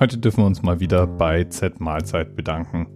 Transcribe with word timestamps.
Heute 0.00 0.16
dürfen 0.16 0.38
wir 0.38 0.46
uns 0.46 0.62
mal 0.62 0.80
wieder 0.80 1.06
bei 1.06 1.44
Z 1.44 1.78
Mahlzeit 1.78 2.34
bedanken. 2.34 2.86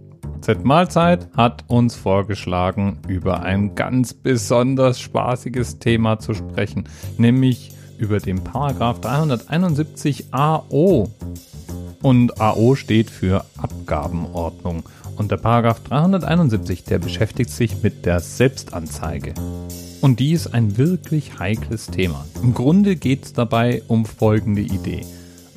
Z 0.41 0.65
Mahlzeit 0.65 1.29
hat 1.37 1.63
uns 1.67 1.93
vorgeschlagen, 1.93 2.97
über 3.07 3.43
ein 3.43 3.75
ganz 3.75 4.15
besonders 4.15 4.99
spaßiges 4.99 5.77
Thema 5.77 6.17
zu 6.17 6.33
sprechen, 6.33 6.89
nämlich 7.19 7.73
über 7.99 8.17
den 8.19 8.43
Paragraph 8.43 9.01
371 9.01 10.33
AO. 10.33 11.11
Und 12.01 12.41
AO 12.41 12.73
steht 12.73 13.11
für 13.11 13.45
Abgabenordnung. 13.55 14.81
Und 15.15 15.29
der 15.29 15.37
Paragraph 15.37 15.81
371, 15.83 16.85
der 16.85 16.97
beschäftigt 16.97 17.51
sich 17.51 17.83
mit 17.83 18.07
der 18.07 18.19
Selbstanzeige. 18.19 19.35
Und 20.01 20.19
die 20.19 20.31
ist 20.31 20.55
ein 20.55 20.77
wirklich 20.77 21.37
heikles 21.37 21.85
Thema. 21.85 22.25
Im 22.41 22.55
Grunde 22.55 22.95
geht 22.95 23.25
es 23.25 23.33
dabei 23.33 23.83
um 23.87 24.05
folgende 24.05 24.61
Idee. 24.61 25.01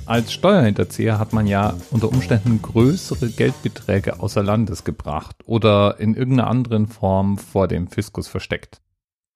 Als 0.09 0.33
Steuerhinterzieher 0.33 1.19
hat 1.19 1.35
man 1.35 1.47
ja 1.47 1.75
unter 1.91 2.09
Umständen 2.09 2.63
größere 2.63 3.29
Geldbeträge 3.29 4.21
außer 4.21 4.43
Landes 4.43 4.83
gebracht 4.85 5.37
oder 5.45 6.01
in 6.01 6.15
irgendeiner 6.15 6.49
anderen 6.49 6.87
Form 6.87 7.37
vor 7.37 7.69
dem 7.69 7.89
Fiskus 7.89 8.27
versteckt. 8.27 8.81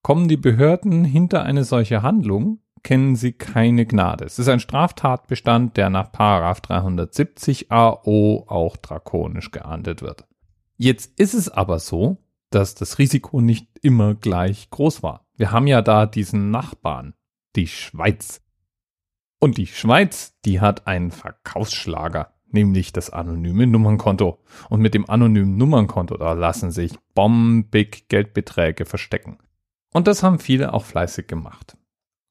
Kommen 0.02 0.28
die 0.28 0.38
Behörden 0.38 1.04
hinter 1.04 1.42
eine 1.42 1.64
solche 1.64 2.00
Handlung, 2.00 2.60
kennen 2.82 3.16
sie 3.16 3.34
keine 3.34 3.84
Gnade. 3.84 4.24
Es 4.24 4.38
ist 4.38 4.48
ein 4.48 4.60
Straftatbestand, 4.60 5.76
der 5.76 5.90
nach 5.90 6.08
370 6.10 7.70
AO 7.70 8.46
auch 8.48 8.78
drakonisch 8.78 9.50
geahndet 9.50 10.00
wird. 10.00 10.24
Jetzt 10.78 11.20
ist 11.20 11.34
es 11.34 11.50
aber 11.50 11.80
so, 11.80 12.16
dass 12.48 12.74
das 12.74 12.98
Risiko 12.98 13.42
nicht 13.42 13.68
immer 13.82 14.14
gleich 14.14 14.70
groß 14.70 15.02
war. 15.02 15.26
Wir 15.36 15.52
haben 15.52 15.66
ja 15.66 15.82
da 15.82 16.06
diesen 16.06 16.50
Nachbarn, 16.50 17.12
die 17.56 17.66
Schweiz. 17.66 18.40
Und 19.42 19.58
die 19.58 19.66
Schweiz, 19.66 20.38
die 20.44 20.60
hat 20.60 20.86
einen 20.86 21.10
Verkaufsschlager, 21.10 22.32
nämlich 22.52 22.92
das 22.92 23.10
anonyme 23.10 23.66
Nummernkonto. 23.66 24.38
Und 24.70 24.80
mit 24.80 24.94
dem 24.94 25.10
anonymen 25.10 25.56
Nummernkonto, 25.56 26.16
da 26.16 26.34
lassen 26.34 26.70
sich 26.70 26.92
bombig 27.16 28.06
Geldbeträge 28.06 28.84
verstecken. 28.84 29.38
Und 29.92 30.06
das 30.06 30.22
haben 30.22 30.38
viele 30.38 30.72
auch 30.72 30.84
fleißig 30.84 31.26
gemacht. 31.26 31.76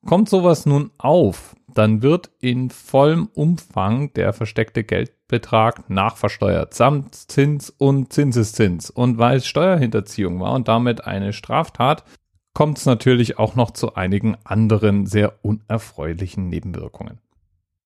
Kommt 0.06 0.30
sowas 0.30 0.66
nun 0.66 0.89
auf, 1.00 1.54
dann 1.73 2.02
wird 2.02 2.32
in 2.39 2.70
vollem 2.70 3.28
Umfang 3.34 4.14
der 4.14 4.32
versteckte 4.32 4.86
Geldbetrag 4.86 5.89
nachversteuert, 5.89 6.73
samt 6.73 7.14
Zins 7.14 7.70
und 7.72 8.14
Zinseszins. 8.14 8.89
Und 8.89 9.17
weil 9.17 9.39
es 9.39 9.48
Steuerhinterziehung 9.48 10.39
war 10.39 10.54
und 10.54 10.70
damit 10.70 11.04
eine 11.06 11.34
Straftat, 11.34 12.06
kommt 12.54 12.78
es 12.78 12.86
natürlich 12.86 13.40
auch 13.40 13.56
noch 13.56 13.72
zu 13.72 13.96
einigen 13.96 14.38
anderen 14.44 15.06
sehr 15.06 15.44
unerfreulichen 15.44 16.50
Nebenwirkungen. 16.50 17.20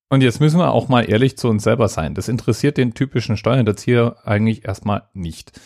Und 0.09 0.21
jetzt 0.21 0.39
müssen 0.39 0.59
wir 0.59 0.71
auch 0.71 0.87
mal 0.87 1.09
ehrlich 1.09 1.37
zu 1.37 1.49
uns 1.49 1.63
selber 1.63 1.87
sein. 1.87 2.13
Das 2.13 2.27
interessiert 2.27 2.77
den 2.77 2.93
typischen 2.93 3.37
Steuerhinterzieher 3.37 4.17
eigentlich 4.23 4.65
erstmal 4.65 5.03
nicht. 5.13 5.59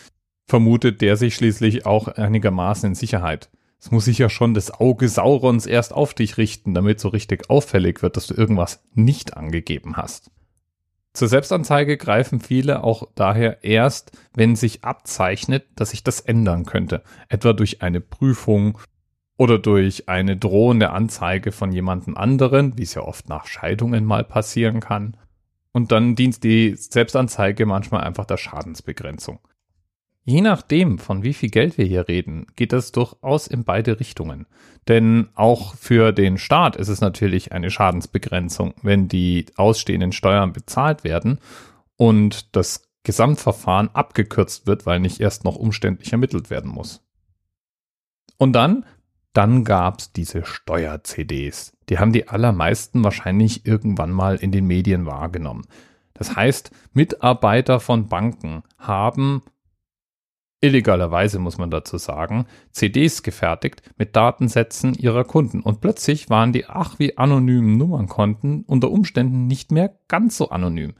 Vermutet 0.46 1.02
der 1.02 1.16
sich 1.16 1.34
schließlich 1.34 1.86
auch 1.86 2.08
einigermaßen 2.08 2.88
in 2.88 2.94
Sicherheit. 2.94 3.50
Es 3.78 3.90
muss 3.90 4.04
sich 4.06 4.18
ja 4.18 4.28
schon 4.28 4.52
das 4.52 4.70
Auge 4.70 5.08
Saurons 5.08 5.66
erst 5.66 5.92
auf 5.94 6.12
dich 6.12 6.36
richten, 6.36 6.74
damit 6.74 7.00
so 7.00 7.08
richtig 7.08 7.48
auffällig 7.48 8.02
wird, 8.02 8.16
dass 8.16 8.26
du 8.26 8.34
irgendwas 8.34 8.82
nicht 8.94 9.36
angegeben 9.36 9.96
hast. 9.96 10.30
Zur 11.12 11.28
Selbstanzeige 11.28 11.96
greifen 11.96 12.40
viele 12.40 12.84
auch 12.84 13.08
daher 13.14 13.64
erst, 13.64 14.12
wenn 14.34 14.54
sich 14.54 14.84
abzeichnet, 14.84 15.66
dass 15.76 15.90
sich 15.90 16.04
das 16.04 16.20
ändern 16.20 16.66
könnte, 16.66 17.02
etwa 17.28 17.52
durch 17.52 17.82
eine 17.82 18.00
Prüfung 18.00 18.78
oder 19.40 19.58
durch 19.58 20.06
eine 20.06 20.36
drohende 20.36 20.90
Anzeige 20.90 21.50
von 21.50 21.72
jemandem 21.72 22.14
anderen, 22.14 22.76
wie 22.76 22.82
es 22.82 22.92
ja 22.92 23.00
oft 23.00 23.30
nach 23.30 23.46
Scheidungen 23.46 24.04
mal 24.04 24.22
passieren 24.22 24.80
kann. 24.80 25.16
Und 25.72 25.92
dann 25.92 26.14
dient 26.14 26.44
die 26.44 26.74
Selbstanzeige 26.74 27.64
manchmal 27.64 28.02
einfach 28.02 28.26
der 28.26 28.36
Schadensbegrenzung. 28.36 29.38
Je 30.24 30.42
nachdem, 30.42 30.98
von 30.98 31.22
wie 31.22 31.32
viel 31.32 31.48
Geld 31.48 31.78
wir 31.78 31.86
hier 31.86 32.06
reden, 32.06 32.48
geht 32.54 32.74
das 32.74 32.92
durchaus 32.92 33.46
in 33.46 33.64
beide 33.64 33.98
Richtungen. 33.98 34.44
Denn 34.88 35.30
auch 35.34 35.74
für 35.74 36.12
den 36.12 36.36
Staat 36.36 36.76
ist 36.76 36.88
es 36.88 37.00
natürlich 37.00 37.52
eine 37.52 37.70
Schadensbegrenzung, 37.70 38.74
wenn 38.82 39.08
die 39.08 39.46
ausstehenden 39.56 40.12
Steuern 40.12 40.52
bezahlt 40.52 41.02
werden 41.02 41.38
und 41.96 42.54
das 42.54 42.90
Gesamtverfahren 43.04 43.88
abgekürzt 43.94 44.66
wird, 44.66 44.84
weil 44.84 45.00
nicht 45.00 45.18
erst 45.18 45.44
noch 45.44 45.56
umständlich 45.56 46.12
ermittelt 46.12 46.50
werden 46.50 46.70
muss. 46.70 47.02
Und 48.36 48.52
dann 48.52 48.84
dann 49.32 49.64
gab's 49.64 50.12
diese 50.12 50.44
Steuer-CDs. 50.44 51.72
Die 51.88 51.98
haben 51.98 52.12
die 52.12 52.28
allermeisten 52.28 53.04
wahrscheinlich 53.04 53.66
irgendwann 53.66 54.10
mal 54.10 54.36
in 54.36 54.52
den 54.52 54.66
Medien 54.66 55.06
wahrgenommen. 55.06 55.66
Das 56.14 56.36
heißt, 56.36 56.70
Mitarbeiter 56.92 57.80
von 57.80 58.08
Banken 58.08 58.62
haben 58.78 59.42
illegalerweise 60.60 61.38
muss 61.38 61.58
man 61.58 61.70
dazu 61.70 61.96
sagen, 61.96 62.46
CDs 62.70 63.22
gefertigt 63.22 63.82
mit 63.96 64.14
Datensätzen 64.14 64.94
ihrer 64.94 65.24
Kunden 65.24 65.60
und 65.60 65.80
plötzlich 65.80 66.28
waren 66.28 66.52
die 66.52 66.66
ach 66.66 66.98
wie 66.98 67.16
anonymen 67.16 67.78
Nummernkonten 67.78 68.64
unter 68.66 68.90
Umständen 68.90 69.46
nicht 69.46 69.72
mehr 69.72 69.94
ganz 70.08 70.36
so 70.36 70.50
anonym. 70.50 70.94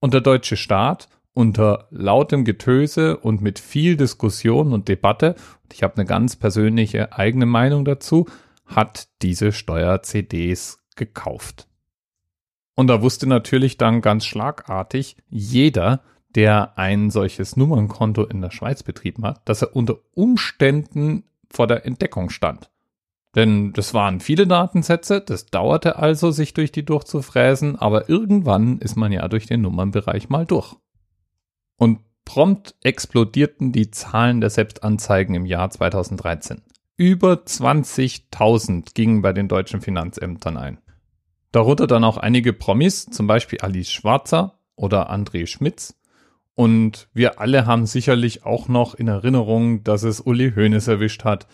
Und 0.00 0.14
der 0.14 0.20
deutsche 0.20 0.56
Staat 0.56 1.08
unter 1.36 1.86
lautem 1.90 2.46
Getöse 2.46 3.18
und 3.18 3.42
mit 3.42 3.58
viel 3.58 3.98
Diskussion 3.98 4.72
und 4.72 4.88
Debatte, 4.88 5.34
und 5.64 5.74
ich 5.74 5.82
habe 5.82 5.98
eine 5.98 6.06
ganz 6.06 6.34
persönliche 6.34 7.12
eigene 7.12 7.44
Meinung 7.44 7.84
dazu, 7.84 8.26
hat 8.64 9.08
diese 9.20 9.52
Steuer-CDs 9.52 10.78
gekauft. 10.96 11.68
Und 12.74 12.86
da 12.86 13.02
wusste 13.02 13.26
natürlich 13.26 13.76
dann 13.76 14.00
ganz 14.00 14.24
schlagartig 14.24 15.18
jeder, 15.28 16.00
der 16.34 16.78
ein 16.78 17.10
solches 17.10 17.54
Nummernkonto 17.54 18.24
in 18.24 18.40
der 18.40 18.50
Schweiz 18.50 18.82
betrieben 18.82 19.24
hat, 19.26 19.46
dass 19.46 19.60
er 19.60 19.76
unter 19.76 19.98
Umständen 20.14 21.24
vor 21.50 21.66
der 21.66 21.84
Entdeckung 21.84 22.30
stand. 22.30 22.70
Denn 23.34 23.74
das 23.74 23.92
waren 23.92 24.20
viele 24.20 24.46
Datensätze, 24.46 25.20
das 25.20 25.44
dauerte 25.44 25.96
also, 25.96 26.30
sich 26.30 26.54
durch 26.54 26.72
die 26.72 26.86
durchzufräsen, 26.86 27.76
aber 27.76 28.08
irgendwann 28.08 28.78
ist 28.78 28.96
man 28.96 29.12
ja 29.12 29.28
durch 29.28 29.44
den 29.44 29.60
Nummernbereich 29.60 30.30
mal 30.30 30.46
durch. 30.46 30.76
Und 31.76 32.00
prompt 32.24 32.74
explodierten 32.82 33.72
die 33.72 33.90
Zahlen 33.90 34.40
der 34.40 34.50
Selbstanzeigen 34.50 35.34
im 35.34 35.46
Jahr 35.46 35.70
2013. 35.70 36.62
Über 36.96 37.34
20.000 37.34 38.94
gingen 38.94 39.22
bei 39.22 39.32
den 39.32 39.48
deutschen 39.48 39.80
Finanzämtern 39.80 40.56
ein. 40.56 40.78
Darunter 41.52 41.86
dann 41.86 42.04
auch 42.04 42.16
einige 42.16 42.52
Promis, 42.52 43.06
zum 43.06 43.26
Beispiel 43.26 43.60
Alice 43.60 43.90
Schwarzer 43.90 44.58
oder 44.74 45.10
André 45.10 45.46
Schmitz. 45.46 45.98
Und 46.54 47.08
wir 47.12 47.40
alle 47.40 47.66
haben 47.66 47.86
sicherlich 47.86 48.44
auch 48.44 48.68
noch 48.68 48.94
in 48.94 49.08
Erinnerung, 49.08 49.84
dass 49.84 50.02
es 50.02 50.20
Uli 50.20 50.52
Hoeneß 50.52 50.88
erwischt 50.88 51.24
hat. 51.24 51.46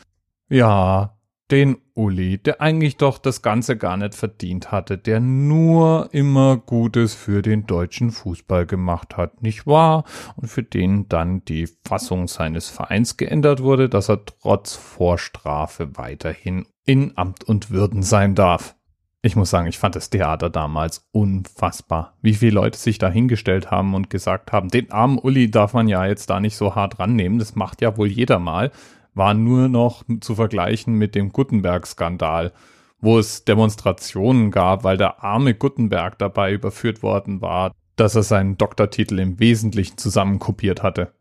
Ja, 0.49 1.17
den 1.53 1.77
Uli, 1.93 2.39
der 2.39 2.63
eigentlich 2.63 2.97
doch 2.97 3.19
das 3.19 3.43
Ganze 3.43 3.77
gar 3.77 3.99
nicht 3.99 4.15
verdient 4.15 4.73
hatte, 4.73 4.97
der 4.97 5.21
nur 5.21 6.09
immer 6.13 6.57
Gutes 6.57 7.13
für 7.13 7.43
den 7.43 7.67
deutschen 7.67 8.11
Fußball 8.11 8.65
gemacht 8.65 9.19
hat, 9.19 9.43
nicht 9.43 9.67
wahr? 9.67 10.05
Und 10.37 10.49
für 10.49 10.63
den 10.63 11.09
dann 11.09 11.45
die 11.45 11.69
Fassung 11.85 12.27
seines 12.27 12.71
Vereins 12.71 13.19
geändert 13.19 13.63
wurde, 13.63 13.91
dass 13.91 14.09
er 14.09 14.25
trotz 14.25 14.75
Vorstrafe 14.75 15.99
weiterhin 15.99 16.67
in 16.87 17.17
Amt 17.17 17.45
und 17.45 17.71
Würden 17.71 18.03
sein 18.03 18.35
darf. 18.35 18.75
Ich 19.21 19.37
muss 19.37 19.51
sagen, 19.51 19.69
ich 19.69 19.79
fand 19.79 19.95
das 19.95 20.09
Theater 20.09 20.49
damals 20.49 21.07
unfassbar. 21.13 22.17
Wie 22.23 22.35
viele 22.35 22.55
Leute 22.55 22.79
sich 22.79 22.97
da 22.97 23.11
hingestellt 23.11 23.71
haben 23.71 23.95
und 23.95 24.09
gesagt 24.09 24.53
haben, 24.53 24.69
den 24.69 24.91
armen 24.91 25.19
Uli 25.19 25.51
darf 25.51 25.75
man 25.75 25.87
ja 25.87 26.07
jetzt 26.07 26.31
da 26.31 26.41
nicht 26.41 26.57
so 26.57 26.75
hart 26.75 26.99
rannehmen, 26.99 27.39
das 27.39 27.55
macht 27.55 27.83
ja 27.83 27.97
wohl 27.99 28.09
jeder 28.09 28.39
mal 28.39 28.73
war 29.15 29.35
nur 29.35 29.69
noch 29.69 30.05
zu 30.21 30.35
vergleichen 30.35 30.95
mit 30.95 31.15
dem 31.15 31.33
Gutenberg-Skandal, 31.33 32.53
wo 33.01 33.19
es 33.19 33.45
Demonstrationen 33.45 34.51
gab, 34.51 34.85
weil 34.85 34.97
der 34.97 35.23
arme 35.23 35.55
Gutenberg 35.55 36.19
dabei 36.19 36.53
überführt 36.53 37.03
worden 37.03 37.41
war, 37.41 37.73
dass 37.97 38.15
er 38.15 38.23
seinen 38.23 38.57
Doktortitel 38.57 39.19
im 39.19 39.39
Wesentlichen 39.39 39.99
zusammenkopiert 39.99 40.83
hatte. 40.83 41.13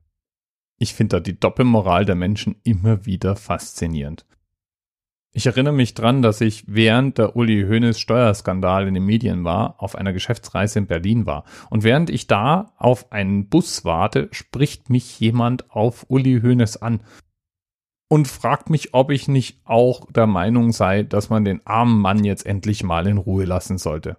Ich 0.77 0.93
finde 0.93 1.17
da 1.17 1.19
die 1.19 1.39
Doppelmoral 1.39 2.05
der 2.05 2.15
Menschen 2.15 2.55
immer 2.63 3.05
wieder 3.05 3.35
faszinierend. 3.35 4.25
Ich 5.33 5.45
erinnere 5.45 5.73
mich 5.73 5.93
dran, 5.93 6.21
dass 6.21 6.41
ich 6.41 6.65
während 6.67 7.17
der 7.17 7.37
Uli 7.37 7.63
Hoeneß 7.63 7.99
Steuerskandal 7.99 8.87
in 8.87 8.95
den 8.95 9.05
Medien 9.05 9.45
war, 9.45 9.75
auf 9.77 9.95
einer 9.95 10.11
Geschäftsreise 10.11 10.79
in 10.79 10.87
Berlin 10.87 11.25
war. 11.25 11.45
Und 11.69 11.83
während 11.83 12.09
ich 12.09 12.27
da 12.27 12.73
auf 12.77 13.13
einen 13.13 13.47
Bus 13.47 13.85
warte, 13.85 14.27
spricht 14.31 14.89
mich 14.89 15.19
jemand 15.21 15.71
auf 15.71 16.05
Uli 16.09 16.41
Hoeneß 16.41 16.77
an 16.77 17.01
und 18.11 18.27
fragt 18.27 18.69
mich, 18.69 18.93
ob 18.93 19.09
ich 19.09 19.29
nicht 19.29 19.61
auch 19.63 20.05
der 20.11 20.27
Meinung 20.27 20.73
sei, 20.73 21.03
dass 21.03 21.29
man 21.29 21.45
den 21.45 21.65
armen 21.65 21.97
Mann 21.97 22.25
jetzt 22.25 22.45
endlich 22.45 22.83
mal 22.83 23.07
in 23.07 23.17
Ruhe 23.17 23.45
lassen 23.45 23.77
sollte. 23.77 24.17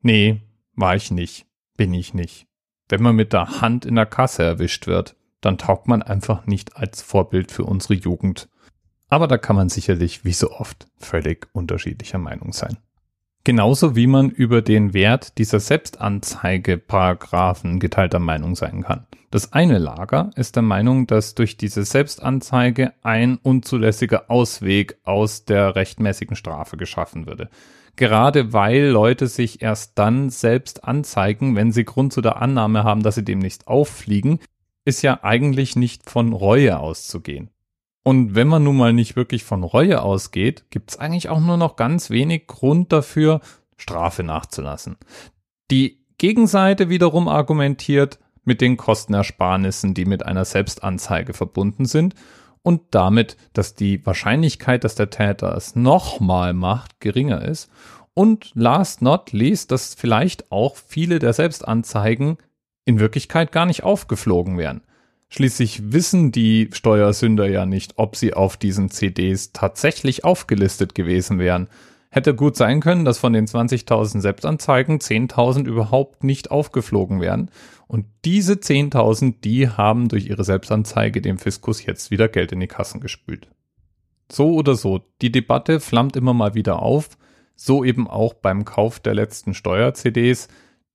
Nee, 0.00 0.40
war 0.76 0.96
ich 0.96 1.10
nicht, 1.10 1.44
bin 1.76 1.92
ich 1.92 2.14
nicht. 2.14 2.46
Wenn 2.88 3.02
man 3.02 3.16
mit 3.16 3.34
der 3.34 3.60
Hand 3.60 3.84
in 3.84 3.96
der 3.96 4.06
Kasse 4.06 4.44
erwischt 4.44 4.86
wird, 4.86 5.14
dann 5.42 5.58
taugt 5.58 5.88
man 5.88 6.00
einfach 6.00 6.46
nicht 6.46 6.74
als 6.78 7.02
Vorbild 7.02 7.52
für 7.52 7.64
unsere 7.64 7.92
Jugend. 7.92 8.48
Aber 9.10 9.28
da 9.28 9.36
kann 9.36 9.56
man 9.56 9.68
sicherlich, 9.68 10.24
wie 10.24 10.32
so 10.32 10.50
oft, 10.50 10.88
völlig 10.96 11.48
unterschiedlicher 11.52 12.16
Meinung 12.16 12.54
sein. 12.54 12.78
Genauso 13.44 13.96
wie 13.96 14.06
man 14.06 14.28
über 14.28 14.60
den 14.60 14.92
Wert 14.92 15.38
dieser 15.38 15.60
Selbstanzeige-Paragraphen 15.60 17.80
geteilter 17.80 18.18
Meinung 18.18 18.54
sein 18.54 18.82
kann. 18.82 19.06
Das 19.30 19.52
eine 19.52 19.78
Lager 19.78 20.30
ist 20.34 20.56
der 20.56 20.62
Meinung, 20.62 21.06
dass 21.06 21.36
durch 21.36 21.56
diese 21.56 21.84
Selbstanzeige 21.84 22.92
ein 23.02 23.38
unzulässiger 23.42 24.24
Ausweg 24.28 24.98
aus 25.04 25.44
der 25.44 25.76
rechtmäßigen 25.76 26.34
Strafe 26.36 26.76
geschaffen 26.76 27.26
würde. 27.26 27.48
Gerade 27.96 28.52
weil 28.52 28.86
Leute 28.86 29.26
sich 29.26 29.62
erst 29.62 29.98
dann 29.98 30.30
selbst 30.30 30.84
anzeigen, 30.84 31.56
wenn 31.56 31.72
sie 31.72 31.84
Grund 31.84 32.12
zu 32.12 32.20
der 32.20 32.42
Annahme 32.42 32.84
haben, 32.84 33.02
dass 33.02 33.14
sie 33.14 33.24
demnächst 33.24 33.68
auffliegen, 33.68 34.40
ist 34.84 35.02
ja 35.02 35.20
eigentlich 35.22 35.76
nicht 35.76 36.10
von 36.10 36.32
Reue 36.32 36.78
auszugehen. 36.78 37.50
Und 38.02 38.34
wenn 38.34 38.48
man 38.48 38.64
nun 38.64 38.76
mal 38.76 38.92
nicht 38.92 39.16
wirklich 39.16 39.44
von 39.44 39.62
Reue 39.62 40.02
ausgeht, 40.02 40.64
gibt 40.70 40.90
es 40.90 40.98
eigentlich 40.98 41.28
auch 41.28 41.40
nur 41.40 41.56
noch 41.56 41.76
ganz 41.76 42.10
wenig 42.10 42.46
Grund 42.46 42.92
dafür, 42.92 43.40
Strafe 43.76 44.22
nachzulassen. 44.22 44.96
Die 45.70 46.00
Gegenseite 46.18 46.88
wiederum 46.88 47.28
argumentiert 47.28 48.18
mit 48.44 48.60
den 48.60 48.76
Kostenersparnissen, 48.76 49.94
die 49.94 50.04
mit 50.04 50.24
einer 50.24 50.44
Selbstanzeige 50.44 51.34
verbunden 51.34 51.84
sind 51.84 52.14
und 52.62 52.82
damit, 52.90 53.36
dass 53.52 53.74
die 53.74 54.04
Wahrscheinlichkeit, 54.04 54.84
dass 54.84 54.94
der 54.94 55.10
Täter 55.10 55.54
es 55.56 55.76
nochmal 55.76 56.52
macht, 56.52 57.00
geringer 57.00 57.42
ist. 57.42 57.70
Und 58.14 58.50
last 58.54 59.02
not 59.02 59.32
least, 59.32 59.70
dass 59.70 59.94
vielleicht 59.94 60.50
auch 60.50 60.76
viele 60.76 61.18
der 61.20 61.32
Selbstanzeigen 61.32 62.38
in 62.84 62.98
Wirklichkeit 62.98 63.52
gar 63.52 63.66
nicht 63.66 63.82
aufgeflogen 63.82 64.58
wären. 64.58 64.82
Schließlich 65.32 65.92
wissen 65.92 66.32
die 66.32 66.70
Steuersünder 66.72 67.48
ja 67.48 67.64
nicht, 67.64 67.94
ob 67.96 68.16
sie 68.16 68.34
auf 68.34 68.56
diesen 68.56 68.90
CDs 68.90 69.52
tatsächlich 69.52 70.24
aufgelistet 70.24 70.96
gewesen 70.96 71.38
wären. 71.38 71.68
Hätte 72.10 72.34
gut 72.34 72.56
sein 72.56 72.80
können, 72.80 73.04
dass 73.04 73.18
von 73.18 73.32
den 73.32 73.46
20.000 73.46 74.20
Selbstanzeigen 74.20 74.98
10.000 74.98 75.66
überhaupt 75.66 76.24
nicht 76.24 76.50
aufgeflogen 76.50 77.20
wären. 77.20 77.52
Und 77.86 78.06
diese 78.24 78.54
10.000, 78.54 79.36
die 79.44 79.68
haben 79.68 80.08
durch 80.08 80.26
ihre 80.26 80.42
Selbstanzeige 80.42 81.22
dem 81.22 81.38
Fiskus 81.38 81.86
jetzt 81.86 82.10
wieder 82.10 82.26
Geld 82.26 82.50
in 82.50 82.58
die 82.58 82.66
Kassen 82.66 83.00
gespült. 83.00 83.48
So 84.30 84.54
oder 84.54 84.74
so, 84.74 85.00
die 85.22 85.30
Debatte 85.30 85.78
flammt 85.78 86.16
immer 86.16 86.34
mal 86.34 86.54
wieder 86.54 86.82
auf, 86.82 87.10
so 87.54 87.84
eben 87.84 88.08
auch 88.08 88.34
beim 88.34 88.64
Kauf 88.64 88.98
der 88.98 89.14
letzten 89.14 89.54
Steuer-CDs 89.54 90.48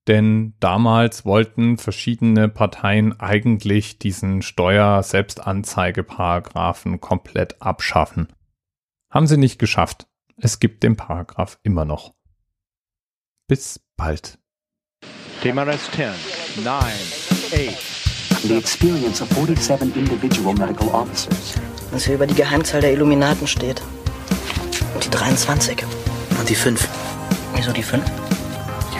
denn 0.06 0.54
damals 0.60 1.24
wollten 1.24 1.78
verschiedene 1.78 2.48
Parteien 2.48 3.18
eigentlich 3.18 3.98
diesen 3.98 4.42
Steuer-Selbstanzeige-Paragraphen 4.42 7.00
komplett 7.00 7.60
abschaffen. 7.60 8.28
Haben 9.10 9.26
sie 9.26 9.36
nicht 9.36 9.58
geschafft. 9.58 10.06
Es 10.36 10.60
gibt 10.60 10.82
den 10.82 10.96
Paragraph 10.96 11.58
immer 11.62 11.84
noch. 11.84 12.14
Bis 13.48 13.80
bald. 13.96 14.38
TMRS 15.42 15.90
10, 15.92 16.08
9, 16.64 16.74
8. 16.74 16.82
The 18.42 18.56
experience 18.56 19.22
of 19.22 19.28
47 19.30 19.96
individual 19.96 20.54
medical 20.54 20.88
officers. 20.88 21.54
Was 21.90 22.04
hier 22.04 22.16
über 22.16 22.26
die 22.26 22.34
Geheimzahl 22.34 22.80
der 22.80 22.92
Illuminaten 22.92 23.46
steht. 23.46 23.80
Und 24.94 25.04
die 25.04 25.10
23. 25.10 25.84
Und 26.38 26.48
die 26.48 26.54
5. 26.54 26.88
Wieso 27.54 27.72
die 27.72 27.82
5? 27.82 28.25